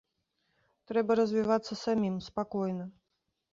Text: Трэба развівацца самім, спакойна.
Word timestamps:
Трэба 0.91 1.17
развівацца 1.19 1.79
самім, 1.83 2.19
спакойна. 2.31 2.85